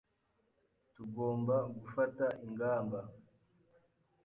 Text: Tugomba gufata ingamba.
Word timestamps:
Tugomba 0.95 1.55
gufata 1.75 2.25
ingamba. 2.45 2.99